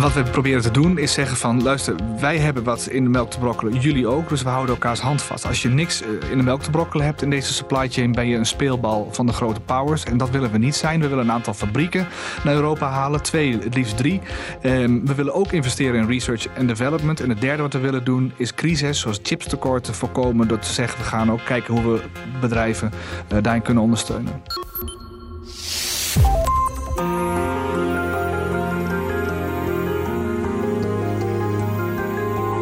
[0.00, 1.62] Wat we proberen te doen is zeggen van...
[1.62, 4.28] luister, wij hebben wat in de melk te brokkelen, jullie ook.
[4.28, 5.46] Dus we houden elkaars hand vast.
[5.46, 8.12] Als je niks eh, in de melk te brokkelen hebt in deze supply chain...
[8.12, 10.04] ben je een speelbal van de grote powers.
[10.04, 11.00] En dat willen we niet zijn.
[11.00, 12.06] We willen een aantal fabrieken
[12.44, 13.22] naar Europa halen.
[13.22, 14.20] Twee, het liefst drie.
[14.62, 17.20] Ehm, we willen ook investeren in research en development.
[17.20, 20.48] En het derde wat we willen doen is crisis, zoals chipstekorten voorkomen.
[20.48, 22.02] Door te zeggen, we gaan ook kijken hoe we
[22.40, 22.92] bedrijven
[23.32, 24.42] uh, daarin kunnen ondersteunen.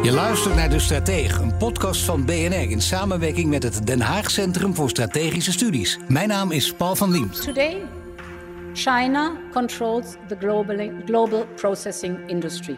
[0.05, 4.31] Je luistert naar De Stratege, een podcast van BNR in samenwerking met het Den Haag
[4.31, 5.99] Centrum voor Strategische Studies.
[6.07, 7.41] Mijn naam is Paul van Liemt.
[7.41, 7.81] Today,
[8.73, 12.77] China controls the global, global processing industry.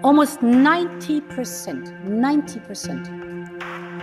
[0.00, 0.46] Almost 90%,
[2.08, 3.10] 90%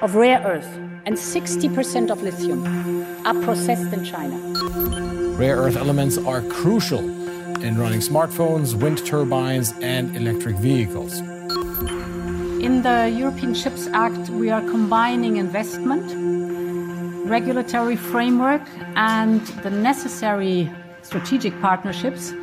[0.02, 0.70] of rare earth
[1.04, 2.64] and 60% of lithium
[3.24, 4.36] are processed in China.
[5.38, 7.04] Rare earth elements are crucial
[7.62, 11.22] in running smartphones, wind turbines, and electric vehicles.
[12.62, 16.06] In the European Chips Act, we are combining investment,
[17.28, 18.62] regulatory framework,
[18.96, 22.34] and the necessary strategic partnerships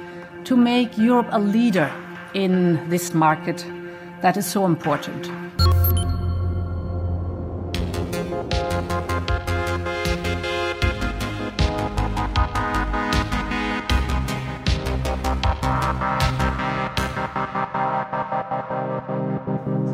[0.43, 1.89] to make Europe a leader
[2.35, 3.65] in this market
[4.21, 5.31] that is so important.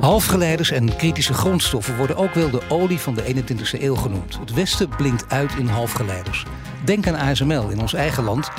[0.05, 4.38] Halfgeleiders en kritische grondstoffen worden ook wel de olie van de 21e eeuw genoemd.
[4.38, 6.44] Het Westen blinkt uit in halfgeleiders.
[6.84, 8.50] Denk aan ASML in ons eigen land.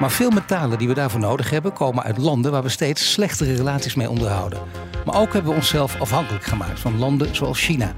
[0.00, 3.54] Maar veel metalen die we daarvoor nodig hebben komen uit landen waar we steeds slechtere
[3.54, 4.58] relaties mee onderhouden.
[5.04, 7.92] Maar ook hebben we onszelf afhankelijk gemaakt van landen zoals China.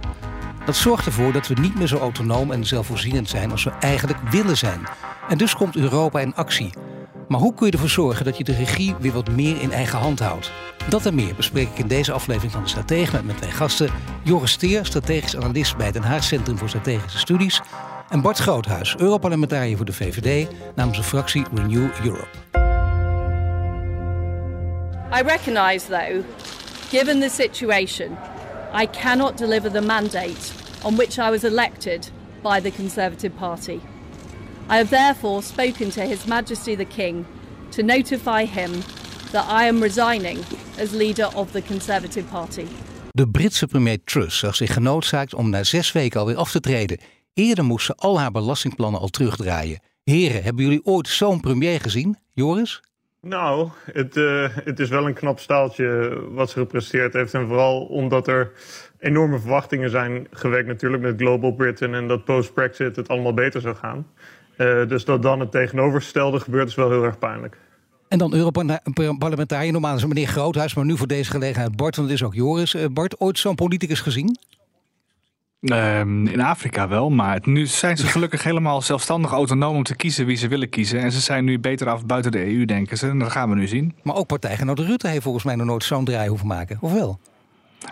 [0.66, 4.18] Dat zorgt ervoor dat we niet meer zo autonoom en zelfvoorzienend zijn als we eigenlijk
[4.30, 4.80] willen zijn.
[5.28, 6.83] En dus komt Europa in actie.
[7.28, 9.98] Maar hoe kun je ervoor zorgen dat je de regie weer wat meer in eigen
[9.98, 10.50] hand houdt?
[10.88, 13.90] Dat en meer bespreek ik in deze aflevering van de Stratege met mijn twee gasten.
[14.22, 17.60] Joris Steer, strategisch analist bij het Den Haag Centrum voor Strategische Studies.
[18.08, 22.28] En Bart Groothuis, Europarlementariër voor de VVD namens de fractie Renew Europe.
[25.12, 26.24] I recognize, though,
[26.88, 28.16] given the situation,
[28.82, 30.52] I cannot deliver the mandate
[30.82, 32.10] on which I was elected
[32.42, 33.80] by the Conservative Party.
[34.70, 37.26] I have therefore spoken to His Majesty the King
[37.70, 38.70] to notify him
[39.30, 40.38] that I am resigning
[40.78, 42.66] as leader of the Conservative Party.
[43.10, 46.98] De Britse premier Truss zag zich genoodzaakt om na zes weken alweer af te treden.
[47.34, 49.80] Eerder moest ze al haar belastingplannen al terugdraaien.
[50.04, 52.16] Heren, hebben jullie ooit zo'n premier gezien?
[52.32, 52.82] Joris?
[53.20, 57.34] Nou, het, uh, het is wel een knap staaltje wat ze gepresteerd heeft.
[57.34, 58.52] En vooral omdat er
[58.98, 61.94] enorme verwachtingen zijn gewekt natuurlijk met Global Britain...
[61.94, 64.06] en dat post-Brexit het allemaal beter zou gaan.
[64.58, 67.56] Uh, dus dat dan het tegenovergestelde gebeurt is wel heel erg pijnlijk.
[68.08, 72.18] En dan Europarlementariër, normaal is meneer Groothuis, maar nu voor deze gelegenheid Bart, want het
[72.18, 72.74] is ook Joris.
[72.74, 74.38] Uh, Bart, ooit zo'n politicus gezien?
[75.60, 80.26] Um, in Afrika wel, maar nu zijn ze gelukkig helemaal zelfstandig autonoom om te kiezen
[80.26, 81.00] wie ze willen kiezen.
[81.00, 83.08] En ze zijn nu beter af buiten de EU, denken ze.
[83.08, 83.94] En dat gaan we nu zien.
[84.02, 87.18] Maar ook partijgenoot Rutte heeft volgens mij nog nooit zo'n draai hoeven maken, of wel?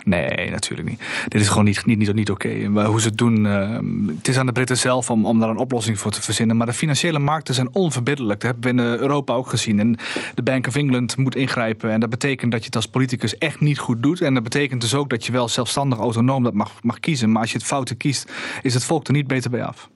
[0.03, 1.01] Nee, natuurlijk niet.
[1.27, 2.65] Dit is gewoon niet, niet, niet, niet oké.
[2.65, 3.79] Hoe ze het doen, uh,
[4.17, 6.57] het is aan de Britten zelf om, om daar een oplossing voor te verzinnen.
[6.57, 8.41] Maar de financiële markten zijn onverbiddelijk.
[8.41, 9.79] Dat hebben we in Europa ook gezien.
[9.79, 9.97] En
[10.35, 11.91] de Bank of England moet ingrijpen.
[11.91, 14.21] En dat betekent dat je het als politicus echt niet goed doet.
[14.21, 17.31] En dat betekent dus ook dat je wel zelfstandig autonoom dat mag, mag kiezen.
[17.31, 19.89] Maar als je het fouten kiest, is het volk er niet beter bij af.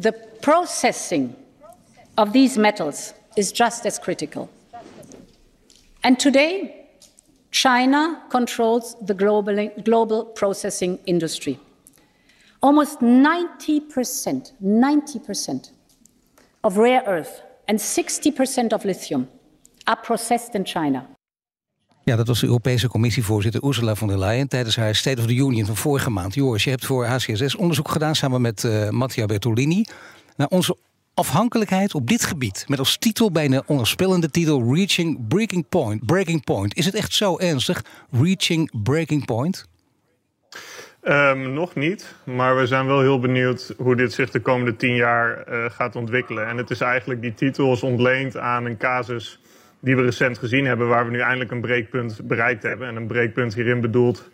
[0.00, 1.30] The processing
[2.14, 4.50] of these metals is just as critical.
[6.00, 6.79] And today
[7.50, 11.58] China controls the global, global processing industry.
[12.58, 15.70] Almost 90%, 90%
[16.60, 19.28] of rare earth and 60% of lithium
[19.84, 21.06] are processed in China.
[22.04, 25.34] Ja, dat was de Europese Commissievoorzitter Ursula von der Leyen tijdens haar State of the
[25.34, 26.34] Union van vorige maand.
[26.34, 29.84] Joris, je hebt voor HCSS onderzoek gedaan samen met uh, Mattia Bertolini
[30.36, 30.76] naar onze
[31.20, 32.64] afhankelijkheid op dit gebied.
[32.68, 36.06] Met als titel bijna onherspellende titel Reaching Breaking Point.
[36.06, 36.76] Breaking Point.
[36.76, 37.84] Is het echt zo ernstig?
[38.10, 39.68] Reaching Breaking Point?
[41.02, 44.94] Um, nog niet, maar we zijn wel heel benieuwd hoe dit zich de komende tien
[44.94, 46.46] jaar uh, gaat ontwikkelen.
[46.46, 49.40] En het is eigenlijk, die titel is ontleend aan een casus
[49.80, 52.88] die we recent gezien hebben, waar we nu eindelijk een breekpunt bereikt hebben.
[52.88, 54.30] En een breekpunt hierin bedoeld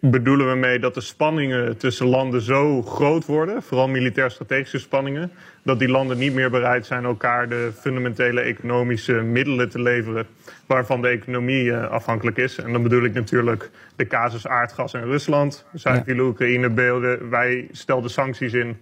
[0.00, 5.30] bedoelen we mee dat de spanningen tussen landen zo groot worden, vooral militair-strategische spanningen,
[5.62, 10.26] dat die landen niet meer bereid zijn elkaar de fundamentele economische middelen te leveren
[10.66, 12.58] waarvan de economie uh, afhankelijk is.
[12.58, 15.64] En dan bedoel ik natuurlijk de casus aardgas in Rusland.
[16.04, 18.76] Vielen Oekraïne beelden, wij stelden sancties in.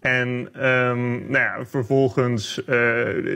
[0.00, 0.28] En
[0.68, 2.74] um, nou ja, vervolgens uh,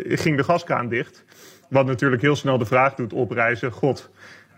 [0.08, 1.24] ging de gaskraan dicht.
[1.68, 4.10] Wat natuurlijk heel snel de vraag doet oprijzen: God,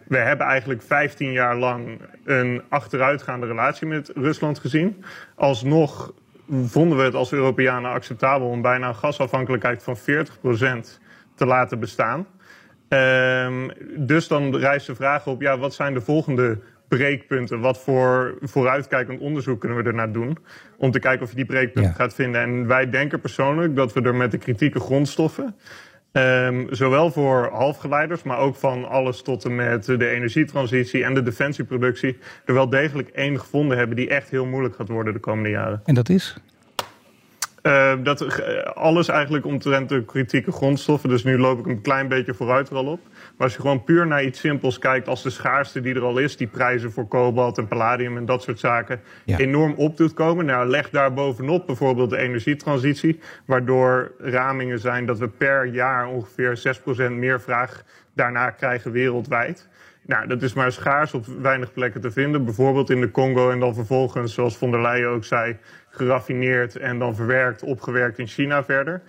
[0.09, 5.05] we hebben eigenlijk 15 jaar lang een achteruitgaande relatie met Rusland gezien.
[5.35, 6.13] Alsnog
[6.65, 10.01] vonden we het als Europeanen acceptabel om bijna een gasafhankelijkheid van 40%
[11.35, 12.27] te laten bestaan.
[12.89, 16.59] Um, dus dan rijst de vraag op, ja, wat zijn de volgende
[16.89, 17.61] breekpunten?
[17.61, 20.39] Wat voor vooruitkijkend onderzoek kunnen we ernaar doen?
[20.77, 22.41] Om te kijken of je die breekpunten gaat vinden.
[22.41, 25.55] En wij denken persoonlijk dat we er met de kritieke grondstoffen
[26.13, 31.23] Um, zowel voor halfgeleiders, maar ook van alles tot en met de energietransitie en de
[31.23, 35.51] defensieproductie, er wel degelijk één gevonden hebben die echt heel moeilijk gaat worden de komende
[35.51, 35.81] jaren.
[35.85, 36.37] En dat is?
[37.63, 41.09] Uh, dat, uh, alles eigenlijk omtrent de kritieke grondstoffen.
[41.09, 43.01] Dus nu loop ik een klein beetje vooruit er al op.
[43.38, 46.19] Maar als je gewoon puur naar iets simpels kijkt als de schaarste die er al
[46.19, 49.38] is, die prijzen voor kobalt en palladium en dat soort zaken ja.
[49.38, 50.46] enorm op doet komen.
[50.46, 56.79] Nou, leg daar bovenop bijvoorbeeld de energietransitie, waardoor ramingen zijn dat we per jaar ongeveer
[57.08, 57.82] 6% meer vraag
[58.14, 59.69] daarna krijgen wereldwijd.
[60.08, 62.44] Nou, dat is maar schaars op weinig plekken te vinden.
[62.44, 65.56] Bijvoorbeeld in de Congo en dan vervolgens, zoals von der Leyen ook zei,
[65.90, 69.02] geraffineerd en dan verwerkt, opgewerkt in China verder.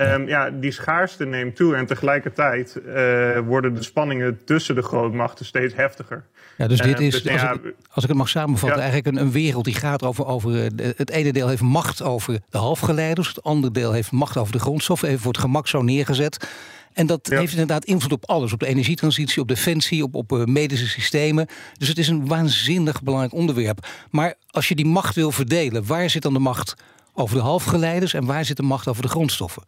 [0.00, 5.44] Um, ja, die schaarste neemt toe en tegelijkertijd uh, worden de spanningen tussen de grootmachten
[5.44, 6.24] steeds heftiger.
[6.56, 8.84] Ja, dus dit ehm, is, dus, als, ik, als, ik, het mag samenvatten, ja.
[8.84, 10.64] eigenlijk een, een, wereld die gaat over, over.
[10.64, 14.52] Eh, het ene deel heeft macht over de halfgeleiders, het andere deel heeft macht over
[14.52, 16.48] de grondstoffen, even voor het gemak zo neergezet.
[16.92, 17.38] En dat ja.
[17.38, 18.52] heeft inderdaad invloed op alles.
[18.52, 21.46] Op de energietransitie, op defensie, op, op uh, medische systemen.
[21.78, 23.86] Dus het is een waanzinnig belangrijk onderwerp.
[24.10, 26.74] Maar als je die macht wil verdelen, waar zit dan de macht
[27.12, 29.62] over de halfgeleiders en waar zit de macht over de grondstoffen?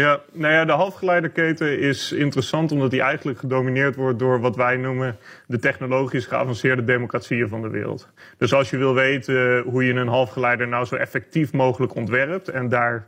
[0.00, 4.76] Ja, nou ja, de halfgeleiderketen is interessant omdat die eigenlijk gedomineerd wordt door wat wij
[4.76, 5.16] noemen
[5.46, 8.08] de technologisch geavanceerde democratieën van de wereld.
[8.38, 12.68] Dus als je wil weten hoe je een halfgeleider nou zo effectief mogelijk ontwerpt en
[12.68, 13.06] daar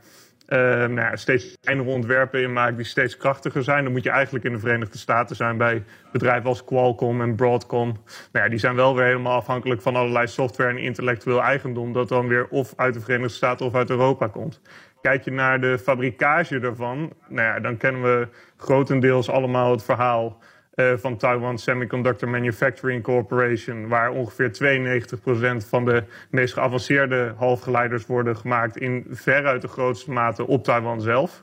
[0.49, 4.11] uh, nou ja, steeds kleinere ontwerpen in maakt die steeds krachtiger zijn, dan moet je
[4.11, 7.89] eigenlijk in de Verenigde Staten zijn bij bedrijven als Qualcomm en Broadcom.
[8.33, 12.09] Nou ja, die zijn wel weer helemaal afhankelijk van allerlei software en intellectueel eigendom dat
[12.09, 14.61] dan weer of uit de Verenigde Staten of uit Europa komt.
[15.03, 20.39] Kijk je naar de fabrikage ervan, nou ja, dan kennen we grotendeels allemaal het verhaal
[20.75, 24.51] uh, van Taiwan Semiconductor Manufacturing Corporation, waar ongeveer
[25.65, 31.01] 92% van de meest geavanceerde halfgeleiders worden gemaakt in veruit de grootste mate op Taiwan
[31.01, 31.43] zelf.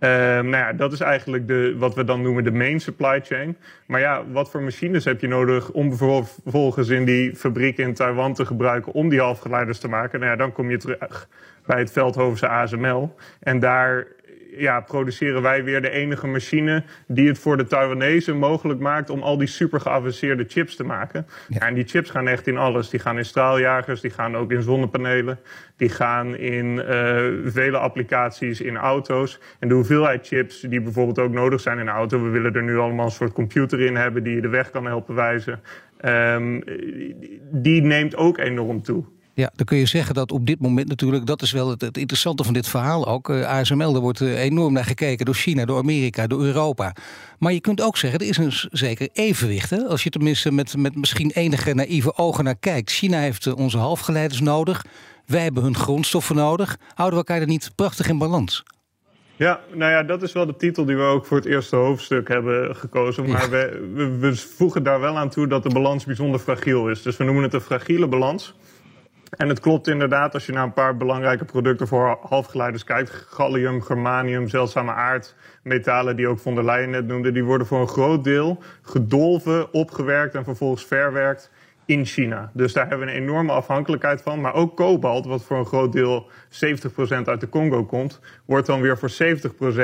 [0.00, 3.56] Uh, nou ja, dat is eigenlijk de, wat we dan noemen de main supply chain.
[3.86, 8.34] Maar ja, wat voor machines heb je nodig om vervolgens in die fabriek in Taiwan
[8.34, 10.18] te gebruiken om die halfgeleiders te maken?
[10.20, 11.28] Nou ja, dan kom je terug
[11.70, 13.14] bij het Veldhovense ASML.
[13.40, 14.06] En daar
[14.56, 19.22] ja, produceren wij weer de enige machine die het voor de Taiwanese mogelijk maakt om
[19.22, 21.26] al die super geavanceerde chips te maken.
[21.48, 21.60] Ja.
[21.60, 22.90] en die chips gaan echt in alles.
[22.90, 25.38] Die gaan in straaljagers, die gaan ook in zonnepanelen,
[25.76, 26.84] die gaan in uh,
[27.44, 29.40] vele applicaties in auto's.
[29.58, 32.62] En de hoeveelheid chips die bijvoorbeeld ook nodig zijn in een auto, we willen er
[32.62, 35.60] nu allemaal een soort computer in hebben die je de weg kan helpen wijzen.
[36.04, 36.64] Um,
[37.50, 39.04] die neemt ook enorm toe.
[39.40, 41.96] Ja, dan kun je zeggen dat op dit moment natuurlijk, dat is wel het, het
[41.96, 43.28] interessante van dit verhaal ook.
[43.28, 46.94] Uh, eh, ASML, er wordt uh, enorm naar gekeken door China, door Amerika, door Europa.
[47.38, 49.70] Maar je kunt ook zeggen, er is een zeker evenwicht.
[49.70, 49.78] Hè?
[49.78, 52.90] Als je tenminste met, met misschien enige naïeve ogen naar kijkt.
[52.90, 54.84] China heeft uh, onze halfgeleiders nodig.
[55.26, 56.76] Wij hebben hun grondstoffen nodig.
[56.94, 58.62] Houden we elkaar er niet prachtig in balans?
[59.36, 62.28] Ja, nou ja, dat is wel de titel die we ook voor het eerste hoofdstuk
[62.28, 63.28] hebben gekozen.
[63.28, 63.48] Maar ja.
[63.48, 67.02] we, we, we voegen daar wel aan toe dat de balans bijzonder fragiel is.
[67.02, 68.54] Dus we noemen het een fragiele balans.
[69.30, 73.10] En het klopt inderdaad als je naar een paar belangrijke producten voor halfgeleiders kijkt.
[73.10, 77.32] Gallium, germanium, zeldzame aardmetalen die ook von der Leyen net noemde.
[77.32, 81.50] Die worden voor een groot deel gedolven, opgewerkt en vervolgens verwerkt
[81.84, 82.50] in China.
[82.54, 84.40] Dus daar hebben we een enorme afhankelijkheid van.
[84.40, 88.20] Maar ook kobalt, wat voor een groot deel 70% uit de Congo komt...
[88.44, 89.10] wordt dan weer voor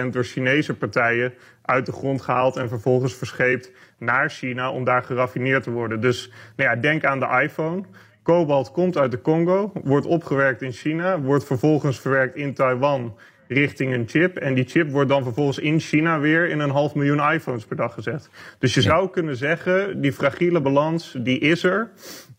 [0.07, 2.57] 70% door Chinese partijen uit de grond gehaald...
[2.57, 6.01] en vervolgens verscheept naar China om daar geraffineerd te worden.
[6.01, 7.83] Dus nou ja, denk aan de iPhone...
[8.27, 13.17] Kobalt komt uit de Congo, wordt opgewerkt in China, wordt vervolgens verwerkt in Taiwan
[13.49, 14.37] richting een chip.
[14.37, 17.77] En die chip wordt dan vervolgens in China weer in een half miljoen iPhones per
[17.77, 18.29] dag gezet.
[18.59, 21.91] Dus je zou kunnen zeggen, die fragiele balans, die is er.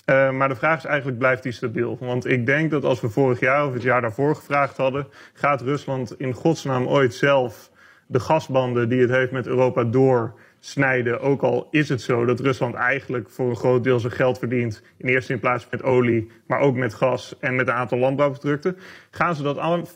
[0.06, 1.98] Uh, maar de vraag is eigenlijk, blijft die stabiel?
[2.00, 5.08] Want ik denk dat als we vorig jaar of het jaar daarvoor gevraagd hadden...
[5.34, 7.72] gaat Rusland in godsnaam ooit zelf
[8.08, 9.84] de gasbanden die het heeft met Europa
[10.60, 11.20] doorsnijden.
[11.22, 14.82] Ook al is het zo dat Rusland eigenlijk voor een groot deel zijn geld verdient.
[14.98, 18.78] In eerste in plaats met olie, maar ook met gas en met een aantal landbouwproducten.
[19.12, 19.88] Gaan ze dat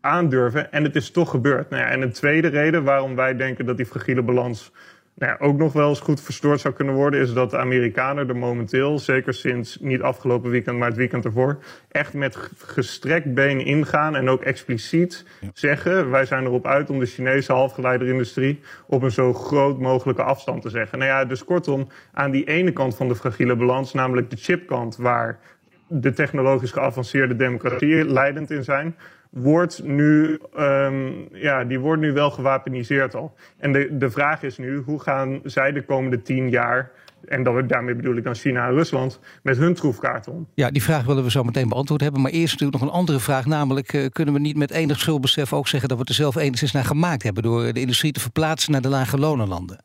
[0.00, 0.72] aandurven?
[0.72, 1.70] En het is toch gebeurd.
[1.70, 4.72] Nou ja, en een tweede reden waarom wij denken dat die fragiele balans
[5.20, 8.28] nou ja, ook nog wel eens goed verstoord zou kunnen worden, is dat de Amerikanen
[8.28, 11.58] er momenteel, zeker sinds niet afgelopen weekend, maar het weekend ervoor,
[11.88, 15.24] echt met gestrekt been ingaan en ook expliciet
[15.54, 20.62] zeggen: wij zijn erop uit om de Chinese halfgeleiderindustrie op een zo groot mogelijke afstand
[20.62, 20.98] te zeggen.
[20.98, 24.96] Nou ja, dus kortom, aan die ene kant van de fragiele balans, namelijk de chipkant,
[24.96, 25.38] waar
[25.88, 28.96] de technologisch geavanceerde democratieën leidend in zijn,
[29.30, 33.34] wordt nu, um, ja, die wordt nu wel gewapeniseerd al.
[33.58, 36.90] En de, de vraag is nu, hoe gaan zij de komende tien jaar
[37.28, 40.48] en dat, daarmee bedoel ik dan China en Rusland, met hun troefkaart om.
[40.54, 42.20] Ja, die vraag willen we zo meteen beantwoord hebben.
[42.20, 43.46] Maar eerst natuurlijk nog een andere vraag.
[43.46, 46.72] Namelijk, uh, kunnen we niet met enig schuldbesef ook zeggen dat we er zelf enigszins
[46.72, 47.42] naar gemaakt hebben...
[47.42, 49.78] door de industrie te verplaatsen naar de lage lonenlanden?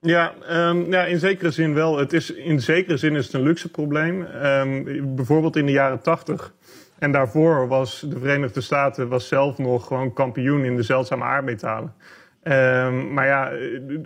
[0.00, 1.98] Ja, um, ja, in zekere zin wel.
[1.98, 4.22] Het is, in zekere zin is het een luxe probleem.
[4.22, 6.54] Um, bijvoorbeeld in de jaren tachtig
[7.02, 11.94] en daarvoor was de Verenigde Staten was zelf nog gewoon kampioen in de zeldzame aardmetalen.
[12.42, 13.52] Um, maar ja,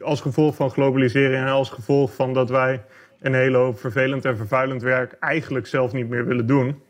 [0.00, 2.84] als gevolg van globalisering en als gevolg van dat wij
[3.20, 6.82] een hele hoop vervelend en vervuilend werk eigenlijk zelf niet meer willen doen,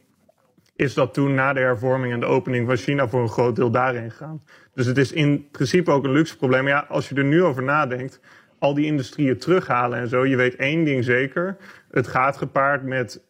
[0.76, 3.70] is dat toen na de hervorming en de opening van China voor een groot deel
[3.70, 4.42] daarin gegaan.
[4.75, 6.68] Dus het is in principe ook een luxe probleem.
[6.68, 8.20] Ja, als je er nu over nadenkt,
[8.58, 11.56] al die industrieën terughalen en zo, je weet één ding zeker:
[11.90, 13.25] het gaat gepaard met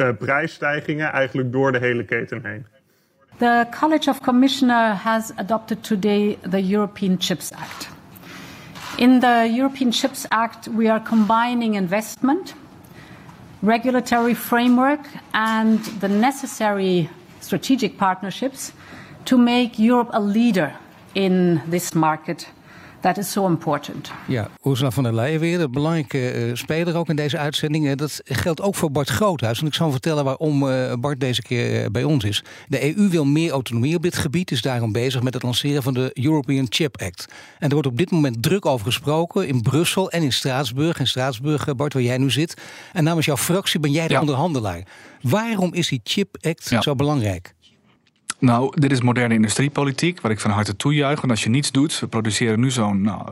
[0.00, 2.66] Eh, prijsstijgingen eigenlijk door de hele keten heen.
[3.36, 7.88] The College of Commissioner has adopted today the European Chips Act.
[8.96, 12.54] In the European Chips Act, we are combining investment,
[13.58, 18.72] regulatory framework, and the necessary strategic partnerships
[19.22, 20.72] to make Europe a leader
[21.12, 22.48] in this market
[23.00, 24.10] That is so important.
[24.26, 27.86] Ja, Ursula van der Leyen weer, een belangrijke uh, speler ook in deze uitzending.
[27.86, 29.60] Uh, dat geldt ook voor Bart Groothuis.
[29.60, 32.44] En ik zal vertellen waarom uh, Bart deze keer bij ons is.
[32.68, 35.94] De EU wil meer autonomie op dit gebied, is daarom bezig met het lanceren van
[35.94, 37.26] de European Chip Act.
[37.58, 40.98] En er wordt op dit moment druk over gesproken in Brussel en in Straatsburg.
[40.98, 42.54] In Straatsburg, Bart, waar jij nu zit.
[42.92, 44.82] En namens jouw fractie ben jij de onderhandelaar.
[45.20, 47.54] Waarom is die Chip Act zo belangrijk?
[48.40, 51.20] Nou, dit is moderne industriepolitiek, wat ik van harte toejuich.
[51.20, 53.22] Want als je niets doet, we produceren nu zo'n nou,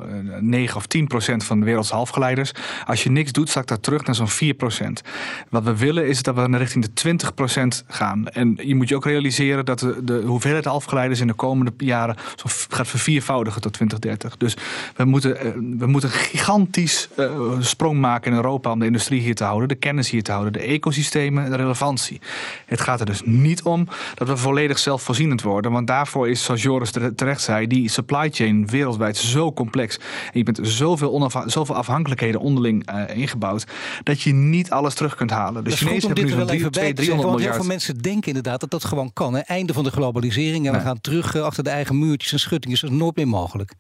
[0.40, 2.52] 9 of 10 procent van de wereldse halfgeleiders.
[2.86, 5.02] Als je niks doet, zakt dat terug naar zo'n 4 procent.
[5.48, 8.28] Wat we willen is dat we naar richting de 20 procent gaan.
[8.28, 12.16] En je moet je ook realiseren dat de, de hoeveelheid halfgeleiders in de komende jaren
[12.36, 14.36] zo gaat verviervoudigen tot 2030.
[14.36, 14.56] Dus
[14.96, 19.20] we moeten, eh, we moeten een gigantisch uh, sprong maken in Europa om de industrie
[19.20, 22.20] hier te houden, de kennis hier te houden, de ecosystemen, de relevantie.
[22.66, 25.72] Het gaat er dus niet om dat we volledig zelf zelfvoorzienend worden.
[25.72, 29.96] Want daarvoor is, zoals Joris terecht zei, die supply chain wereldwijd zo complex.
[29.96, 33.66] En je bent zoveel, zoveel afhankelijkheden onderling uh, ingebouwd.
[34.02, 35.64] dat je niet alles terug kunt halen.
[35.64, 37.40] De Chinezen hebben nu zo'n 200 miljard.
[37.40, 39.34] Heel veel mensen denken inderdaad dat dat gewoon kan.
[39.34, 39.40] Hè?
[39.40, 42.78] Einde van de globalisering en we gaan terug uh, achter de eigen muurtjes en schuttingen.
[42.80, 43.74] Dat is nooit meer mogelijk.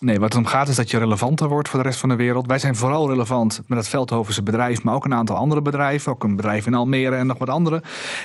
[0.00, 2.16] Nee, wat het om gaat is dat je relevanter wordt voor de rest van de
[2.16, 2.46] wereld.
[2.46, 6.12] Wij zijn vooral relevant met het Veldhovense bedrijf, maar ook een aantal andere bedrijven.
[6.12, 7.82] Ook een bedrijf in Almere en nog wat andere.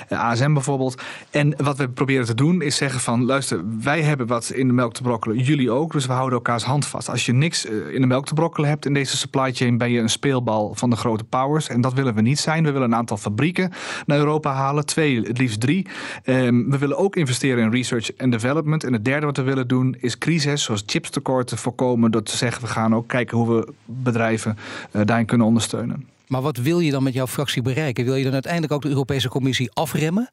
[0.08, 1.02] Eh, ASM bijvoorbeeld.
[1.30, 4.72] En wat we proberen te doen is zeggen van, luister, wij hebben wat in de
[4.72, 5.38] melk te brokkelen.
[5.38, 7.08] Jullie ook, dus we houden elkaars hand vast.
[7.08, 9.90] Als je niks eh, in de melk te brokkelen hebt in deze supply chain, ben
[9.90, 11.68] je een speelbal van de grote powers.
[11.68, 12.64] En dat willen we niet zijn.
[12.64, 13.72] We willen een aantal fabrieken
[14.06, 14.86] naar Europa halen.
[14.86, 15.86] Twee, het liefst drie.
[16.24, 18.84] Ehm, we willen ook investeren in research en development.
[18.84, 22.62] En het derde wat we willen doen is crisis, zoals chipstekorten voorkomen door te zeggen...
[22.62, 24.58] we gaan ook kijken hoe we bedrijven
[24.92, 26.06] uh, daarin kunnen ondersteunen.
[26.26, 28.04] Maar wat wil je dan met jouw fractie bereiken?
[28.04, 30.30] Wil je dan uiteindelijk ook de Europese Commissie afremmen?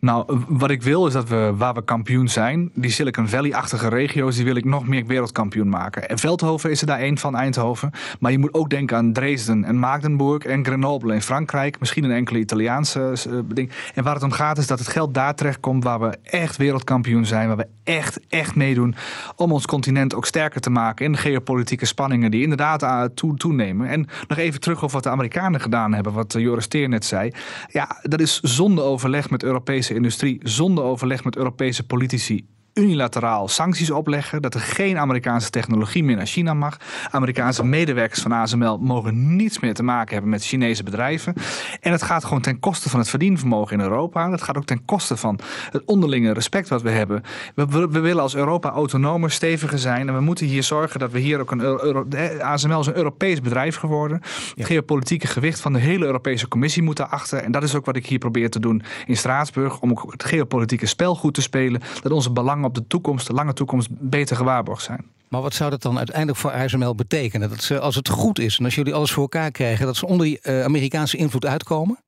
[0.00, 4.36] Nou, wat ik wil is dat we, waar we kampioen zijn, die Silicon Valley-achtige regio's,
[4.36, 6.08] die wil ik nog meer wereldkampioen maken.
[6.08, 7.90] En Veldhoven is er daar één van, Eindhoven.
[8.20, 11.80] Maar je moet ook denken aan Dresden en Magdeburg en Grenoble in Frankrijk.
[11.80, 13.70] Misschien een enkele Italiaanse uh, ding.
[13.94, 16.56] En waar het om gaat is dat het geld daar terecht komt waar we echt
[16.56, 17.48] wereldkampioen zijn.
[17.48, 18.94] Waar we echt, echt meedoen
[19.36, 23.88] om ons continent ook sterker te maken in de geopolitieke spanningen die inderdaad uh, toenemen.
[23.88, 27.04] En nog even terug op wat de Amerikanen gedaan hebben, wat uh, Joris Teer net
[27.04, 27.32] zei.
[27.68, 33.90] Ja, dat is zonder overleg met Europese industrie zonder overleg met Europese politici unilateraal sancties
[33.90, 34.42] opleggen.
[34.42, 36.76] Dat er geen Amerikaanse technologie meer naar China mag.
[37.10, 41.34] Amerikaanse medewerkers van ASML mogen niets meer te maken hebben met Chinese bedrijven.
[41.80, 44.30] En het gaat gewoon ten koste van het verdienvermogen in Europa.
[44.30, 45.38] Het gaat ook ten koste van
[45.70, 47.22] het onderlinge respect wat we hebben.
[47.54, 50.08] We, we, willen als Europa autonomer, steviger zijn.
[50.08, 51.60] En we moeten hier zorgen dat we hier ook een.
[51.60, 52.06] Euro,
[52.40, 54.20] ASML is een Europees bedrijf geworden.
[54.54, 57.38] Het geopolitieke gewicht van de hele Europese Commissie moeten achter.
[57.38, 59.80] En dat is ook wat ik hier probeer te doen in Straatsburg.
[59.80, 61.80] Om ook het geopolitieke spel goed te spelen.
[62.02, 65.04] Dat onze belangen op de toekomst, de lange toekomst, beter gewaarborgd zijn.
[65.28, 67.48] Maar wat zou dat dan uiteindelijk voor ASML betekenen?
[67.48, 70.06] Dat ze, als het goed is en als jullie alles voor elkaar krijgen, dat ze
[70.06, 71.98] onder die uh, Amerikaanse invloed uitkomen?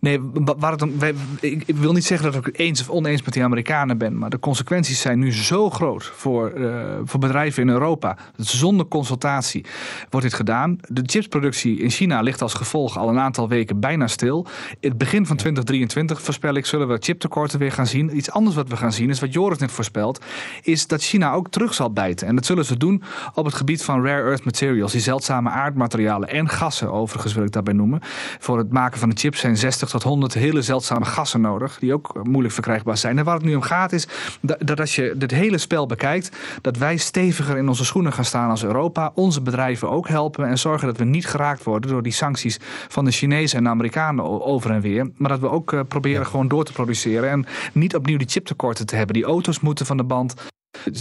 [0.00, 0.20] Nee,
[0.58, 3.98] waar het wij, ik, wil niet zeggen dat ik eens of oneens met die Amerikanen
[3.98, 4.18] ben.
[4.18, 8.16] Maar de consequenties zijn nu zo groot voor, uh, voor bedrijven in Europa.
[8.36, 9.64] Dat zonder consultatie
[10.10, 10.78] wordt dit gedaan.
[10.88, 14.46] De chipsproductie in China ligt als gevolg al een aantal weken bijna stil.
[14.80, 18.16] In het begin van 2023 voorspel ik zullen we chiptekorten weer gaan zien.
[18.16, 20.24] Iets anders wat we gaan zien is wat Joris net voorspelt.
[20.62, 22.26] Is dat China ook terug zal bijten.
[22.26, 23.02] En dat zullen ze doen
[23.34, 24.92] op het gebied van rare earth materials.
[24.92, 28.00] Die zeldzame aardmaterialen en gassen overigens wil ik daarbij noemen.
[28.38, 31.92] Voor het maken van de chips zijn 60 tot 100 hele zeldzame gassen nodig, die
[31.92, 33.18] ook moeilijk verkrijgbaar zijn.
[33.18, 34.08] En waar het nu om gaat is
[34.40, 38.50] dat, als je dit hele spel bekijkt, dat wij steviger in onze schoenen gaan staan
[38.50, 42.12] als Europa, onze bedrijven ook helpen en zorgen dat we niet geraakt worden door die
[42.12, 42.58] sancties
[42.88, 45.10] van de Chinezen en de Amerikanen over en weer.
[45.16, 48.86] Maar dat we ook uh, proberen gewoon door te produceren en niet opnieuw die chiptekorten
[48.86, 49.14] te hebben.
[49.14, 50.34] Die auto's moeten van de band.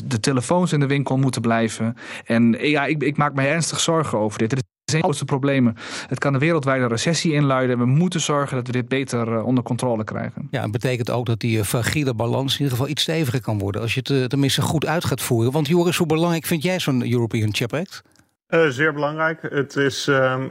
[0.06, 1.96] De telefoons in de winkel moeten blijven.
[2.26, 4.54] En ja, ik, ik maak mij ernstig zorgen over dit
[4.92, 5.76] zijn grootste problemen.
[6.08, 7.78] Het kan een wereldwijde recessie inluiden.
[7.78, 10.48] We moeten zorgen dat we dit beter eh, onder controle krijgen.
[10.52, 13.60] Ja, het betekent ook dat die eh, fragiele balans in ieder geval iets steviger kan
[13.60, 13.82] worden.
[13.82, 15.52] Als je het eh, tenminste goed uit gaat voeren.
[15.52, 18.04] Want Joris, hoe belangrijk vind jij zo'n European Chip Act?
[18.50, 19.42] Uh, zeer belangrijk.
[19.42, 20.50] Het is, um,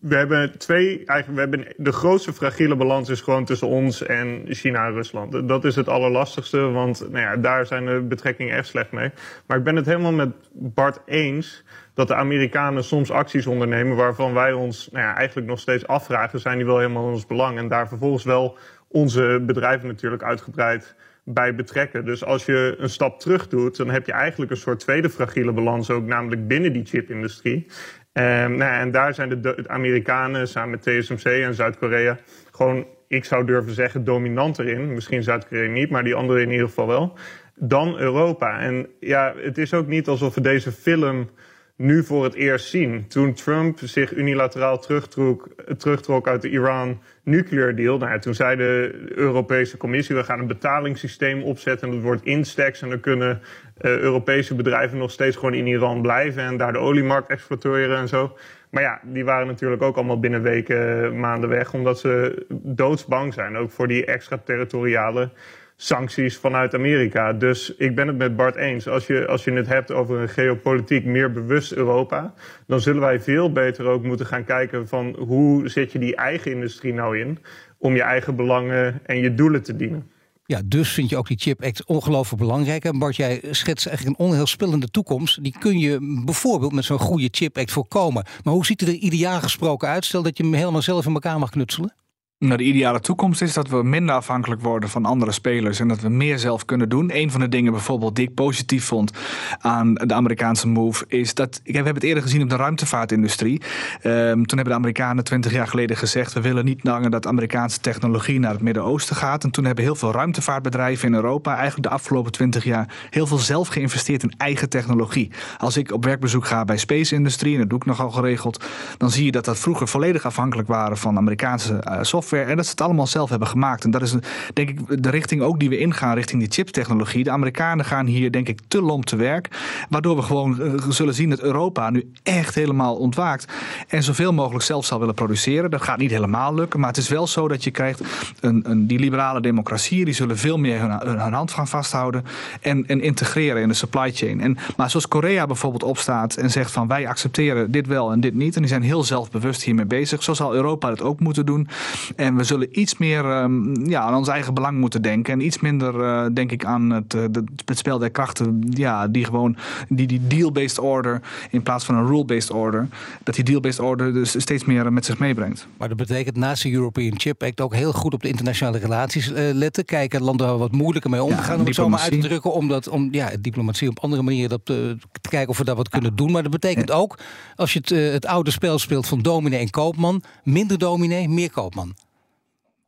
[0.00, 4.42] we hebben twee, eigenlijk, we hebben de grootste fragiele balans is gewoon tussen ons en
[4.48, 5.48] China en Rusland.
[5.48, 9.10] Dat is het allerlastigste, want nou ja, daar zijn de betrekkingen echt slecht mee.
[9.46, 11.64] Maar ik ben het helemaal met Bart eens
[11.96, 16.40] dat de Amerikanen soms acties ondernemen waarvan wij ons nou ja, eigenlijk nog steeds afvragen,
[16.40, 17.58] zijn die wel helemaal in ons belang?
[17.58, 22.04] En daar vervolgens wel onze bedrijven natuurlijk uitgebreid bij betrekken.
[22.04, 25.52] Dus als je een stap terug doet, dan heb je eigenlijk een soort tweede fragiele
[25.52, 27.66] balans ook, namelijk binnen die chipindustrie.
[28.12, 32.18] Um, nou, en daar zijn de, de Amerikanen samen met TSMC en Zuid-Korea
[32.50, 34.94] gewoon, ik zou durven zeggen, dominanter in.
[34.94, 37.18] Misschien Zuid-Korea niet, maar die andere in ieder geval wel.
[37.54, 38.60] Dan Europa.
[38.60, 41.28] En ja, het is ook niet alsof we deze film
[41.76, 43.08] nu voor het eerst zien.
[43.08, 49.02] Toen Trump zich unilateraal terugtrok, terugtrok uit de Iran nuclear deal, nou toen zei de
[49.14, 51.88] Europese Commissie: we gaan een betalingssysteem opzetten.
[51.88, 52.82] En dat wordt Instex.
[52.82, 53.40] En dan kunnen
[53.80, 58.08] uh, Europese bedrijven nog steeds gewoon in Iran blijven en daar de oliemarkt exploiteren en
[58.08, 58.36] zo.
[58.70, 63.56] Maar ja, die waren natuurlijk ook allemaal binnen weken, maanden weg, omdat ze doodsbang zijn.
[63.56, 65.30] Ook voor die extraterritoriale
[65.76, 67.32] sancties vanuit Amerika.
[67.32, 68.88] Dus ik ben het met Bart eens.
[68.88, 72.34] Als je, als je het hebt over een geopolitiek meer bewust Europa,
[72.66, 76.50] dan zullen wij veel beter ook moeten gaan kijken van hoe zet je die eigen
[76.50, 77.38] industrie nou in
[77.78, 80.10] om je eigen belangen en je doelen te dienen.
[80.46, 82.84] Ja, dus vind je ook die Chip Act ongelooflijk belangrijk.
[82.84, 85.42] En Bart, jij schetst eigenlijk een onheilspellende toekomst.
[85.42, 88.24] Die kun je bijvoorbeeld met zo'n goede Chip Act voorkomen.
[88.42, 90.04] Maar hoe ziet het er ideaal gesproken uit?
[90.04, 91.94] Stel dat je hem helemaal zelf in elkaar mag knutselen.
[92.38, 96.00] Nou, de ideale toekomst is dat we minder afhankelijk worden van andere spelers en dat
[96.00, 97.10] we meer zelf kunnen doen.
[97.14, 99.10] Een van de dingen bijvoorbeeld die ik positief vond
[99.58, 103.62] aan de Amerikaanse move is dat, we hebben het eerder gezien op de ruimtevaartindustrie.
[104.02, 107.80] Um, toen hebben de Amerikanen twintig jaar geleden gezegd we willen niet langer dat Amerikaanse
[107.80, 109.44] technologie naar het Midden-Oosten gaat.
[109.44, 113.38] En toen hebben heel veel ruimtevaartbedrijven in Europa eigenlijk de afgelopen twintig jaar heel veel
[113.38, 115.30] zelf geïnvesteerd in eigen technologie.
[115.58, 118.64] Als ik op werkbezoek ga bij Space Industrie, en dat doe ik nogal geregeld,
[118.96, 122.02] dan zie je dat dat vroeger volledig afhankelijk waren van Amerikaanse uh,
[122.44, 123.84] en dat ze het allemaal zelf hebben gemaakt.
[123.84, 124.14] En dat is
[124.52, 127.24] denk ik de richting ook die we ingaan, richting die chiptechnologie.
[127.24, 129.48] De Amerikanen gaan hier denk ik te lomp te werk.
[129.88, 133.52] Waardoor we gewoon eh, zullen zien dat Europa nu echt helemaal ontwaakt.
[133.88, 135.70] En zoveel mogelijk zelf zal willen produceren.
[135.70, 136.80] Dat gaat niet helemaal lukken.
[136.80, 138.00] Maar het is wel zo dat je krijgt
[138.40, 140.04] een, een die liberale democratieën.
[140.04, 142.24] Die zullen veel meer hun, hand gaan vasthouden.
[142.60, 144.40] En, en integreren in de supply chain.
[144.40, 148.34] En, maar zoals Korea bijvoorbeeld opstaat en zegt van wij accepteren dit wel en dit
[148.34, 148.54] niet.
[148.54, 150.22] En die zijn heel zelfbewust hiermee bezig.
[150.22, 151.68] Zo zal Europa het ook moeten doen.
[152.16, 155.32] En we zullen iets meer um, ja, aan ons eigen belang moeten denken.
[155.32, 157.22] En iets minder, uh, denk ik, aan het, uh,
[157.64, 158.66] het spel der krachten.
[158.70, 159.56] Ja, die gewoon
[159.88, 162.88] die, die deal-based order in plaats van een rule-based order.
[163.22, 165.66] Dat die deal-based order dus steeds meer met zich meebrengt.
[165.76, 169.30] Maar dat betekent naast de European Chip Act ook heel goed op de internationale relaties
[169.30, 169.84] uh, letten.
[169.84, 171.54] Kijken landen waar wat moeilijker mee omgaan.
[171.54, 172.52] Ja, om het zo maar uit te drukken.
[172.52, 174.98] Om, dat, om ja, diplomatie op andere manieren dat, te
[175.28, 176.30] kijken of we daar wat kunnen doen.
[176.30, 177.18] Maar dat betekent ook,
[177.56, 180.22] als je het, het oude spel speelt van dominee en koopman.
[180.42, 181.94] Minder dominee, meer koopman.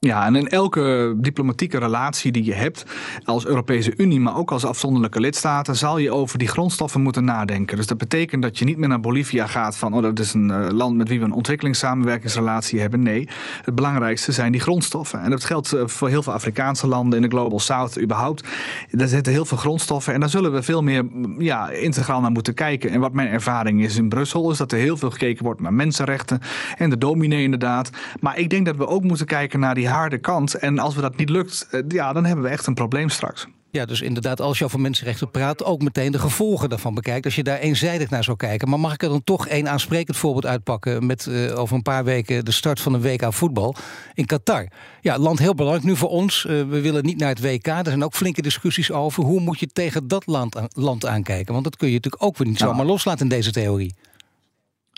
[0.00, 2.84] Ja, en in elke diplomatieke relatie die je hebt
[3.24, 7.76] als Europese Unie, maar ook als afzonderlijke lidstaten, zal je over die grondstoffen moeten nadenken.
[7.76, 10.48] Dus dat betekent dat je niet meer naar Bolivia gaat van, oh, dat is een
[10.48, 13.02] uh, land met wie we een ontwikkelingssamenwerkingsrelatie hebben.
[13.02, 13.28] Nee,
[13.62, 15.20] het belangrijkste zijn die grondstoffen.
[15.20, 18.48] En dat geldt uh, voor heel veel Afrikaanse landen in de Global South überhaupt.
[18.90, 21.04] Daar zitten heel veel grondstoffen en daar zullen we veel meer
[21.38, 22.90] ja, integraal naar moeten kijken.
[22.90, 25.74] En wat mijn ervaring is in Brussel, is dat er heel veel gekeken wordt naar
[25.74, 26.40] mensenrechten
[26.76, 27.90] en de dominee inderdaad.
[28.20, 30.54] Maar ik denk dat we ook moeten kijken naar die harde kant.
[30.54, 33.46] En als we dat niet lukt, eh, ja, dan hebben we echt een probleem straks.
[33.70, 37.24] Ja, dus inderdaad, als je over mensenrechten praat, ook meteen de gevolgen daarvan bekijkt.
[37.24, 38.68] Als je daar eenzijdig naar zou kijken.
[38.68, 42.04] Maar mag ik er dan toch één aansprekend voorbeeld uitpakken met uh, over een paar
[42.04, 43.74] weken de start van een WK voetbal
[44.14, 44.68] in Qatar?
[45.00, 46.44] Ja, land heel belangrijk nu voor ons.
[46.44, 47.66] Uh, we willen niet naar het WK.
[47.66, 49.24] Er zijn ook flinke discussies over.
[49.24, 51.52] Hoe moet je tegen dat land, land aankijken?
[51.52, 53.94] Want dat kun je natuurlijk ook weer niet nou, zomaar loslaten in deze theorie.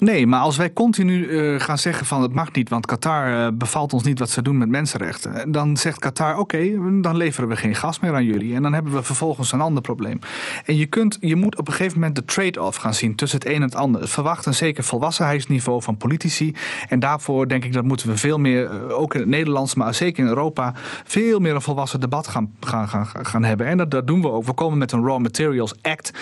[0.00, 3.48] Nee, maar als wij continu uh, gaan zeggen van het mag niet, want Qatar uh,
[3.54, 6.58] bevalt ons niet wat ze doen met mensenrechten, dan zegt Qatar oké,
[7.00, 9.82] dan leveren we geen gas meer aan jullie en dan hebben we vervolgens een ander
[9.82, 10.18] probleem.
[10.64, 13.48] En je, kunt, je moet op een gegeven moment de trade-off gaan zien tussen het
[13.48, 14.08] een en het ander.
[14.08, 16.54] Verwacht een zeker volwassenheidsniveau van politici
[16.88, 20.22] en daarvoor denk ik dat moeten we veel meer, ook in het Nederlands, maar zeker
[20.22, 23.66] in Europa, veel meer een volwassen debat gaan, gaan, gaan, gaan hebben.
[23.66, 24.44] En dat, dat doen we ook.
[24.44, 26.12] We komen met een Raw Materials Act,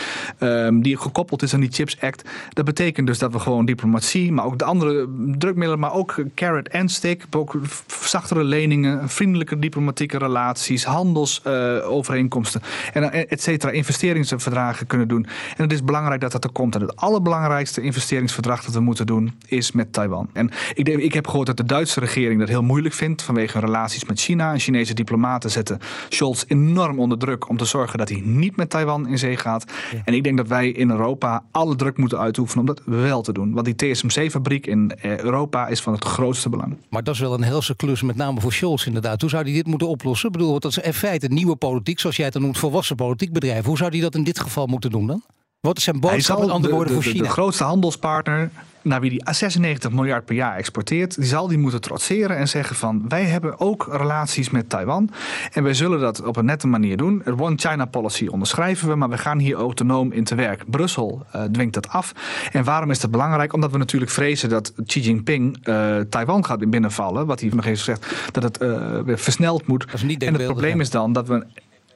[0.41, 2.29] um, die gekoppeld is aan die Chips Act.
[2.53, 6.69] Dat betekent dus dat we gewoon diplomatie, maar ook de andere drukmiddelen, maar ook carrot
[6.69, 7.59] en stick, ook
[8.01, 12.61] zachtere leningen, vriendelijke diplomatieke relaties, handelsovereenkomsten
[12.95, 15.27] uh, en et cetera, investeringsverdragen kunnen doen.
[15.57, 16.75] En het is belangrijk dat dat er komt.
[16.75, 20.29] En het allerbelangrijkste investeringsverdrag dat we moeten doen is met Taiwan.
[20.33, 23.59] En ik, denk, ik heb gehoord dat de Duitse regering dat heel moeilijk vindt vanwege
[23.59, 24.53] relaties met China.
[24.53, 25.79] En Chinese diplomaten zetten
[26.09, 29.65] Scholz enorm onder druk om te zorgen dat hij niet met Taiwan in zee gaat.
[29.93, 30.03] Ja.
[30.05, 33.33] En ik denk dat wij in Europa alle druk moeten uitoefenen om dat wel te
[33.33, 33.48] doen.
[33.53, 36.77] Want die TSMC-fabriek in eh, Europa is van het grootste belang.
[36.89, 39.21] Maar dat is wel een helse klus, met name voor Scholz inderdaad.
[39.21, 40.27] Hoe zou hij dit moeten oplossen?
[40.29, 43.65] Ik bedoel, dat is in feite nieuwe politiek, zoals jij het noemt, volwassen politiek bedrijf.
[43.65, 45.23] Hoe zou hij dat in dit geval moeten doen dan?
[45.61, 47.23] Wat is zijn boodschap met andere woorden voor China?
[47.23, 48.51] De grootste handelspartner
[48.83, 52.77] naar wie die 96 miljard per jaar exporteert, die zal die moeten trotseren en zeggen
[52.77, 55.11] van wij hebben ook relaties met Taiwan
[55.53, 57.21] en wij zullen dat op een nette manier doen.
[57.25, 60.71] Het One China policy onderschrijven we, maar we gaan hier autonoom in te werk.
[60.71, 62.13] Brussel uh, dwingt dat af.
[62.53, 63.53] En waarom is dat belangrijk?
[63.53, 67.85] Omdat we natuurlijk vrezen dat Xi Jinping uh, Taiwan gaat binnenvallen, wat hij nog eens
[67.85, 69.85] zegt dat het uh, versneld moet.
[70.19, 71.47] en het probleem is dan dat we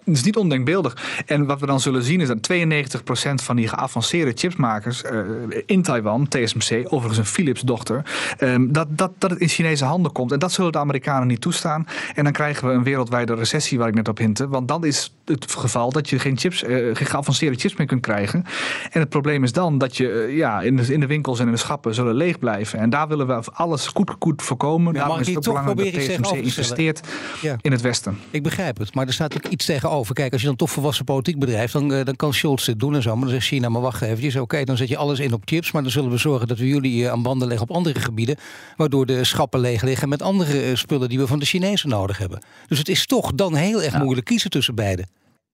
[0.05, 1.23] het is niet ondenkbeeldig.
[1.27, 5.21] En wat we dan zullen zien is dat 92% van die geavanceerde chipsmakers uh,
[5.67, 8.03] in Taiwan, TSMC, overigens een Philips dochter,
[8.41, 10.33] um, dat, dat, dat het in Chinese handen komt.
[10.33, 11.87] En dat zullen de Amerikanen niet toestaan.
[12.15, 14.49] En dan krijgen we een wereldwijde recessie waar ik net op hinte.
[14.49, 18.01] Want dan is het geval dat je geen, chips, uh, geen geavanceerde chips meer kunt
[18.01, 18.45] krijgen.
[18.91, 21.47] En het probleem is dan dat je uh, ja, in, de, in de winkels en
[21.47, 22.79] in de schappen zullen leeg blijven.
[22.79, 24.93] En daar willen we alles goed, goed voorkomen.
[24.93, 27.01] Ja, Daarom is het ook belangrijk dat TSMC investeert
[27.41, 27.57] ja.
[27.61, 28.19] in het Westen.
[28.31, 30.15] Ik begrijp het, maar er staat ook iets tegen over.
[30.15, 32.95] Kijk, als je dan toch volwassen politiek bedrijft, dan, uh, dan kan Scholz dit doen
[32.95, 33.13] en zo.
[33.13, 34.29] Maar dan zegt China, maar wacht even.
[34.29, 35.73] Oké, okay, dan zet je alles in op chips.
[35.73, 38.37] Maar dan zullen we zorgen dat we jullie uh, aan banden leggen op andere gebieden.
[38.77, 42.19] Waardoor de schappen leeg liggen met andere uh, spullen die we van de Chinezen nodig
[42.19, 42.43] hebben.
[42.67, 44.03] Dus het is toch dan heel erg ja.
[44.03, 45.09] moeilijk kiezen tussen beiden.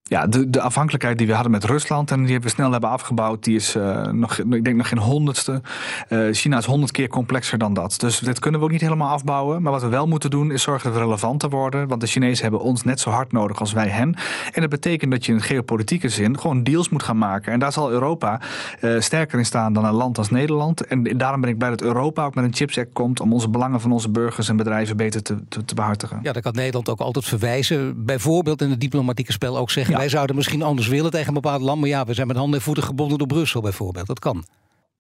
[0.09, 3.45] Ja, de, de afhankelijkheid die we hadden met Rusland en die we snel hebben afgebouwd,
[3.45, 5.61] die is uh, nog, ik denk nog geen honderdste.
[6.09, 7.95] Uh, China is honderd keer complexer dan dat.
[7.99, 9.63] Dus dit kunnen we ook niet helemaal afbouwen.
[9.63, 11.89] Maar wat we wel moeten doen is zorgen dat we relevanter worden.
[11.89, 14.17] Want de Chinezen hebben ons net zo hard nodig als wij hen.
[14.53, 17.53] En dat betekent dat je in geopolitieke zin gewoon deals moet gaan maken.
[17.53, 18.41] En daar zal Europa
[18.81, 20.87] uh, sterker in staan dan een land als Nederland.
[20.87, 23.49] En daarom ben ik blij dat Europa ook met een Chips Act komt om onze
[23.49, 26.21] belangen van onze burgers en bedrijven beter te, te, behartigen.
[26.23, 28.05] Ja, dat kan Nederland ook altijd verwijzen.
[28.05, 29.98] Bijvoorbeeld in het diplomatieke spel ook zeggen.
[29.99, 31.81] Wij zouden misschien anders willen tegen een bepaald land.
[31.81, 34.07] Maar ja, we zijn met handen en voeten gebonden door Brussel bijvoorbeeld.
[34.07, 34.45] Dat kan.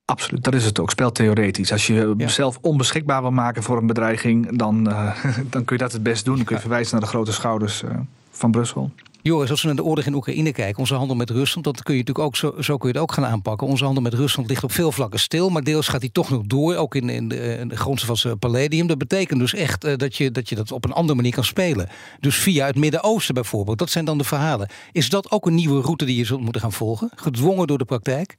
[0.04, 0.90] Absoluut, dat is het ook.
[0.90, 1.72] Speltheoretisch.
[1.72, 2.28] Als je ja.
[2.28, 6.24] zelf onbeschikbaar wil maken voor een bedreiging, dan, uh, dan kun je dat het best
[6.24, 6.36] doen.
[6.36, 7.90] Dan kun je verwijzen naar de grote schouders uh,
[8.30, 8.90] van Brussel.
[9.28, 11.94] Joris, als we naar de oorlog in Oekraïne kijken, onze handel met Rusland, dat kun
[11.94, 13.66] je natuurlijk ook zo, zo kun je het ook gaan aanpakken.
[13.66, 16.42] Onze handel met Rusland ligt op veel vlakken stil, maar deels gaat die toch nog
[16.46, 18.86] door, ook in, in de, in de grondstof van Palladium.
[18.86, 21.44] Dat betekent dus echt uh, dat, je, dat je dat op een andere manier kan
[21.44, 21.88] spelen.
[22.20, 24.68] Dus via het Midden-Oosten bijvoorbeeld, dat zijn dan de verhalen.
[24.92, 27.84] Is dat ook een nieuwe route die je zult moeten gaan volgen, gedwongen door de
[27.84, 28.36] praktijk?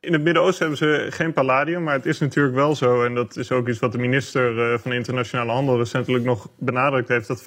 [0.00, 3.36] In het Midden-Oosten hebben ze geen palladium, maar het is natuurlijk wel zo, en dat
[3.36, 7.40] is ook iets wat de minister uh, van Internationale Handel recentelijk nog benadrukt heeft, dat
[7.40, 7.44] 50%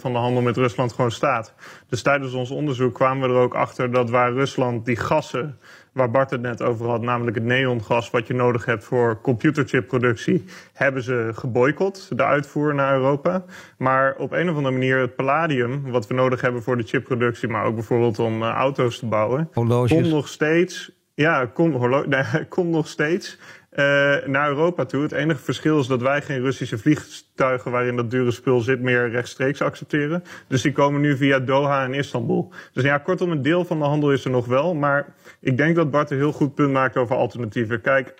[0.00, 1.54] van de handel met Rusland gewoon staat.
[1.88, 5.58] Dus tijdens ons onderzoek kwamen we er ook achter dat waar Rusland die gassen,
[5.92, 10.44] waar Bart het net over had, namelijk het neongas wat je nodig hebt voor computerchipproductie,
[10.72, 13.44] hebben ze geboycott, de uitvoer naar Europa.
[13.78, 17.48] Maar op een of andere manier het palladium, wat we nodig hebben voor de chipproductie,
[17.48, 22.06] maar ook bijvoorbeeld om uh, auto's te bouwen, komt nog steeds ja, komt
[22.48, 23.38] kom nog steeds
[23.72, 23.78] uh,
[24.26, 25.02] naar Europa toe.
[25.02, 29.10] Het enige verschil is dat wij geen Russische vliegtuigen waarin dat dure spul zit meer
[29.10, 30.24] rechtstreeks accepteren.
[30.46, 32.52] Dus die komen nu via Doha en Istanbul.
[32.72, 34.74] Dus ja, kortom, een deel van de handel is er nog wel.
[34.74, 37.80] Maar ik denk dat Bart een heel goed punt maakt over alternatieven.
[37.80, 38.14] Kijk,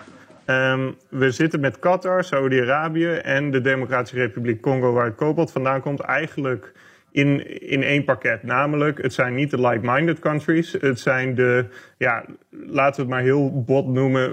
[0.47, 5.81] um, we zitten met Qatar, Saudi-Arabië en de Democratische Republiek Congo, waar het kobalt vandaan
[5.81, 6.73] komt, eigenlijk
[7.13, 8.43] in, in één pakket.
[8.43, 10.77] Namelijk, het zijn niet de like-minded countries.
[10.81, 11.67] Het zijn de,
[11.99, 14.33] ja, laten we het maar heel bot noemen,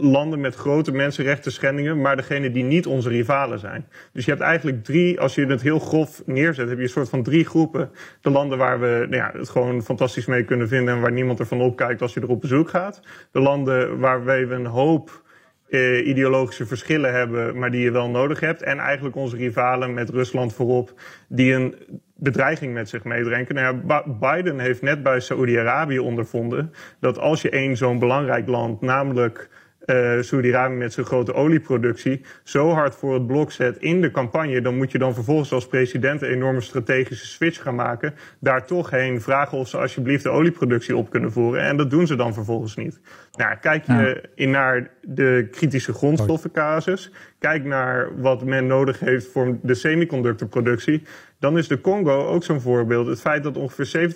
[0.00, 3.86] landen met grote mensenrechten schendingen, maar degene die niet onze rivalen zijn.
[4.12, 7.08] Dus je hebt eigenlijk drie, als je het heel grof neerzet, heb je een soort
[7.08, 7.90] van drie groepen.
[8.20, 11.38] De landen waar we nou ja, het gewoon fantastisch mee kunnen vinden en waar niemand
[11.38, 13.00] ervan opkijkt als je er op bezoek gaat.
[13.32, 15.28] De landen waar we een hoop
[15.70, 18.62] uh, ideologische verschillen hebben, maar die je wel nodig hebt.
[18.62, 21.74] En eigenlijk onze rivalen met Rusland voorop, die een
[22.16, 23.54] bedreiging met zich meedrenken.
[23.54, 28.80] Nou ja, Biden heeft net bij Saoedi-Arabië ondervonden dat als je één zo'n belangrijk land,
[28.80, 29.48] namelijk
[29.86, 34.60] uh, Saudi-Arabië met zijn grote olieproductie zo hard voor het blok zet in de campagne,
[34.60, 38.14] dan moet je dan vervolgens als president een enorme strategische switch gaan maken.
[38.38, 41.62] Daar toch heen vragen of ze alsjeblieft de olieproductie op kunnen voeren.
[41.62, 43.00] En dat doen ze dan vervolgens niet.
[43.32, 47.12] Nou, kijk je in naar de kritische grondstoffencasus.
[47.38, 51.02] Kijk naar wat men nodig heeft voor de semiconductorproductie.
[51.40, 53.06] Dan is de Congo ook zo'n voorbeeld.
[53.06, 54.12] Het feit dat ongeveer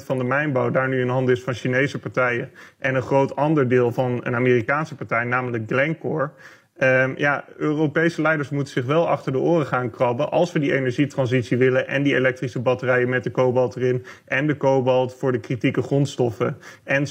[0.00, 2.50] 70% van de mijnbouw daar nu in handen is van Chinese partijen.
[2.78, 6.30] En een groot ander deel van een Amerikaanse partij, namelijk Glencore.
[6.82, 10.74] Um, ja, Europese leiders moeten zich wel achter de oren gaan krabben als we die
[10.74, 15.40] energietransitie willen en die elektrische batterijen met de kobalt erin en de kobalt voor de
[15.40, 17.08] kritieke grondstoffen en 70%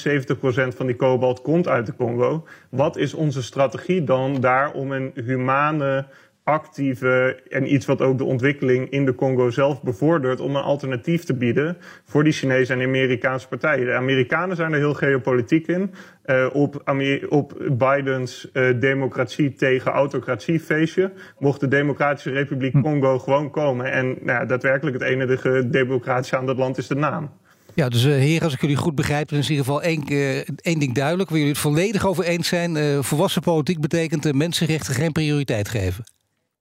[0.76, 2.48] van die kobalt komt uit de Congo.
[2.70, 6.06] Wat is onze strategie dan daar om een humane
[6.44, 11.24] actieve en iets wat ook de ontwikkeling in de Congo zelf bevordert om een alternatief
[11.24, 13.86] te bieden voor die Chinese en Amerikaanse partijen.
[13.86, 15.94] De Amerikanen zijn er heel geopolitiek in.
[16.26, 16.96] Uh, op,
[17.30, 22.82] op, Bidens uh, democratie tegen autocratie feestje mocht de Democratische Republiek hm.
[22.82, 23.92] Congo gewoon komen.
[23.92, 27.32] En nou ja, daadwerkelijk het enige democratische aan dat land is de naam.
[27.74, 30.04] Ja, dus uh, heren, als ik jullie goed begrijp, dan is in ieder geval één,
[30.62, 31.30] één ding duidelijk.
[31.30, 33.04] Waar jullie het volledig over eens zijn.
[33.04, 36.04] volwassen politiek betekent mensenrechten geen prioriteit geven.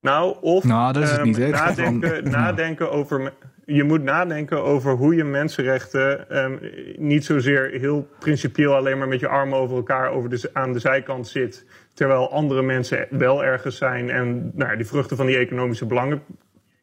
[0.02, 3.32] Nou, of nou, dat is het niet, um, nadenken, nadenken over.
[3.64, 6.58] Je moet nadenken over hoe je mensenrechten um,
[6.96, 10.78] niet zozeer heel principieel alleen maar met je armen over elkaar over de, aan de
[10.78, 11.66] zijkant zit.
[11.94, 16.22] Terwijl andere mensen wel ergens zijn en nou, die vruchten van die economische belangen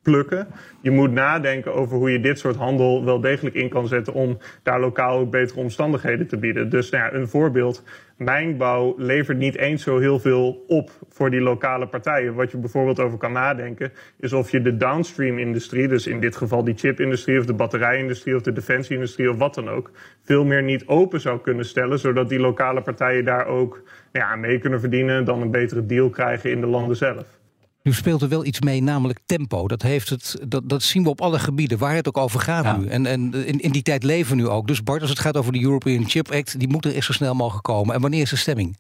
[0.02, 0.48] plukken.
[0.82, 4.38] Je moet nadenken over hoe je dit soort handel wel degelijk in kan zetten om
[4.64, 6.70] daar lokaal ook betere omstandigheden te bieden.
[6.70, 7.84] Dus nou ja, een voorbeeld.
[8.20, 12.34] Mijnbouw levert niet eens zo heel veel op voor die lokale partijen.
[12.34, 16.64] Wat je bijvoorbeeld over kan nadenken, is of je de downstream-industrie, dus in dit geval
[16.64, 19.92] die chip-industrie of de batterijindustrie of de defensie-industrie of wat dan ook,
[20.24, 24.36] veel meer niet open zou kunnen stellen, zodat die lokale partijen daar ook nou ja,
[24.36, 27.39] mee kunnen verdienen, dan een betere deal krijgen in de landen zelf.
[27.84, 29.68] Nu speelt er wel iets mee, namelijk tempo.
[29.68, 32.78] Dat, heeft het, dat, dat zien we op alle gebieden, waar het ook over gaat
[32.78, 32.88] nu.
[32.88, 34.68] En, en in, in die tijd leven we nu ook.
[34.68, 36.60] Dus Bart, als het gaat over de European Chip Act...
[36.60, 37.96] die moet er eerst zo snel mogelijk komen.
[37.96, 38.78] En wanneer is de stemming?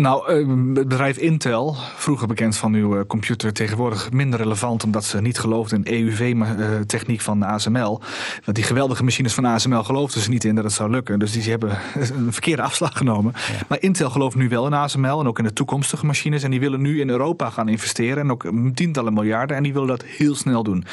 [0.00, 0.36] Nou, eh,
[0.76, 5.38] het bedrijf Intel, vroeger bekend van uw eh, computer, tegenwoordig minder relevant omdat ze niet
[5.38, 8.00] geloofden in EUV-techniek van ASML.
[8.44, 11.18] Want die geweldige machines van ASML geloofden ze niet in dat het zou lukken.
[11.18, 11.70] Dus die hebben
[12.16, 13.32] een verkeerde afslag genomen.
[13.68, 16.42] Maar Intel gelooft nu wel in ASML en ook in de toekomstige machines.
[16.42, 19.56] En die willen nu in Europa gaan investeren en ook tientallen miljarden.
[19.56, 20.84] En die willen dat heel snel doen.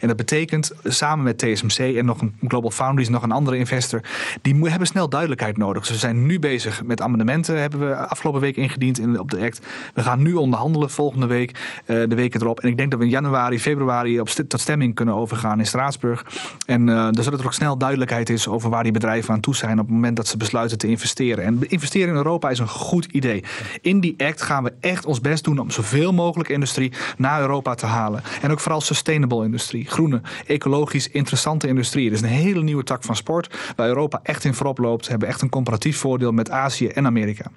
[0.00, 4.00] En dat betekent samen met TSMC en nog een Global Foundries, nog een andere investor,
[4.42, 5.86] die hebben snel duidelijkheid nodig.
[5.86, 9.66] Ze zijn nu bezig met amendementen, hebben we afgelopen week ingediend in, op de act.
[9.94, 11.50] We gaan nu onderhandelen volgende week,
[11.86, 12.60] uh, de weken erop.
[12.60, 16.26] En ik denk dat we in januari, februari op tot stemming kunnen overgaan in Straatsburg.
[16.66, 19.78] En uh, zodat er ook snel duidelijkheid is over waar die bedrijven aan toe zijn
[19.78, 21.44] op het moment dat ze besluiten te investeren.
[21.44, 23.44] En investeren in Europa is een goed idee.
[23.80, 27.74] In die act gaan we echt ons best doen om zoveel mogelijk industrie naar Europa
[27.74, 28.22] te halen.
[28.42, 32.10] En ook vooral sustainable industrie, groene, ecologisch interessante industrie.
[32.10, 35.08] Is een hele nieuwe tak van sport waar Europa echt in voorop loopt.
[35.08, 37.50] Hebben echt een comparatief voordeel met Azië en Amerika.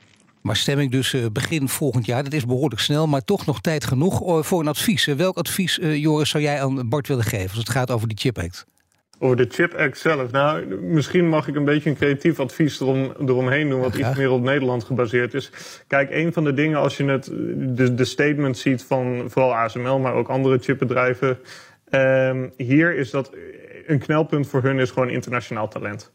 [0.47, 2.23] Maar stemming dus eh, begin volgend jaar.
[2.23, 5.07] Dat is behoorlijk snel, maar toch nog tijd genoeg eh, voor een advies.
[5.07, 8.17] Eh, welk advies, Joris, zou jij aan Bart willen geven als het gaat over die
[8.17, 8.65] Chip Act?
[9.19, 10.31] Over de Chip Act zelf.
[10.31, 14.31] Nou, misschien mag ik een beetje een creatief advies erom, eromheen doen, wat iets meer
[14.31, 15.51] op Nederland gebaseerd is.
[15.87, 17.25] Kijk, een van de dingen als je het,
[17.77, 21.39] de, de statement ziet van vooral ASML, maar ook andere chipbedrijven.
[21.89, 23.31] Um, hier is dat
[23.87, 26.11] een knelpunt voor hun is gewoon internationaal talent.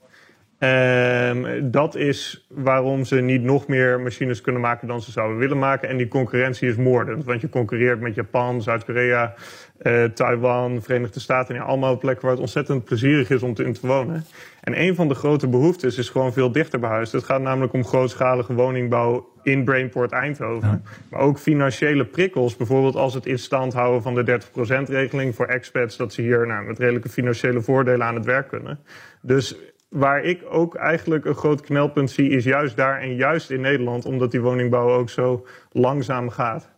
[0.65, 5.59] Um, dat is waarom ze niet nog meer machines kunnen maken dan ze zouden willen
[5.59, 5.89] maken.
[5.89, 7.25] En die concurrentie is moordend.
[7.25, 9.35] Want je concurreert met Japan, Zuid-Korea,
[9.83, 11.55] uh, Taiwan, Verenigde Staten.
[11.55, 14.25] Ja, allemaal plekken waar het ontzettend plezierig is om te, in te wonen.
[14.61, 17.13] En een van de grote behoeftes is gewoon veel dichter bij huis.
[17.13, 20.85] Het gaat namelijk om grootschalige woningbouw in Brainport Eindhoven.
[21.11, 22.57] Maar ook financiële prikkels.
[22.57, 25.97] Bijvoorbeeld als het in stand houden van de 30%-regeling voor expats.
[25.97, 28.79] Dat ze hier nou, met redelijke financiële voordelen aan het werk kunnen.
[29.21, 33.61] Dus waar ik ook eigenlijk een groot knelpunt zie, is juist daar en juist in
[33.61, 36.69] Nederland, omdat die woningbouw ook zo langzaam gaat.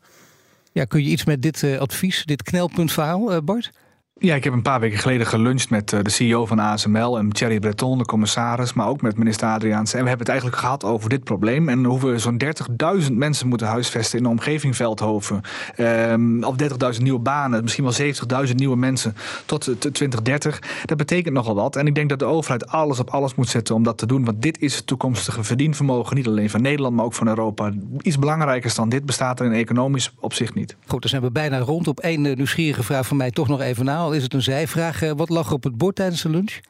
[0.73, 3.71] Ja, kun je iets met dit uh, advies, dit knelpuntverhaal, uh, Bart?
[4.19, 7.33] Ja, ik heb een paar weken geleden geluncht met eh, de CEO van ASML en
[7.33, 9.93] Thierry Breton, de commissaris, maar ook met minister Adriaans.
[9.93, 12.43] En we hebben het eigenlijk gehad over dit probleem en hoe we zo'n
[13.03, 15.41] 30.000 mensen moeten huisvesten in de omgeving Veldhoven.
[15.79, 16.55] Um, of
[16.97, 20.59] 30.000 nieuwe banen, misschien wel 70.000 nieuwe mensen tot 2030.
[20.85, 21.77] Dat betekent nogal wat.
[21.77, 24.25] En ik denk dat de overheid alles op alles moet zetten om dat te doen,
[24.25, 27.73] want dit is het toekomstige verdienvermogen, niet alleen van Nederland, maar ook van Europa.
[28.01, 30.77] Iets belangrijkers dan dit bestaat er in economisch opzicht niet.
[30.87, 33.61] Goed, dan zijn we bijna rond op één eh, nieuwsgierige vraag van mij toch nog
[33.61, 35.03] even na is het een zijvraag.
[35.03, 36.61] Eh, wat lag op het bord tijdens de lunch?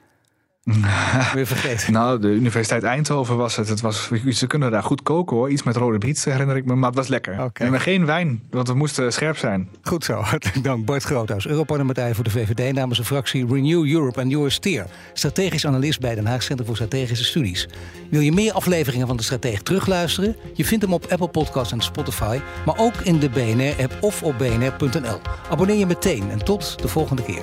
[1.34, 1.92] Weer vergeten.
[1.92, 3.68] nou, de Universiteit Eindhoven was het.
[3.68, 5.50] het was, ze kunnen daar goed koken hoor.
[5.50, 7.42] Iets met rode biet herinner ik me, maar het was lekker.
[7.42, 7.66] Okay.
[7.66, 9.68] En geen wijn, want we moesten scherp zijn.
[9.82, 10.84] Goed zo, hartelijk dank.
[10.84, 15.66] Bart Groothuis, Europarlementariër voor de VVD namens de fractie Renew Europe en Joris Steer, strategisch
[15.66, 17.68] analist bij Den Haag Centrum voor Strategische Studies.
[18.10, 20.36] Wil je meer afleveringen van de Stratege terugluisteren?
[20.54, 24.38] Je vindt hem op Apple Podcasts en Spotify, maar ook in de BNR-app of op
[24.38, 25.20] bnr.nl.
[25.50, 27.42] Abonneer je meteen en tot de volgende keer.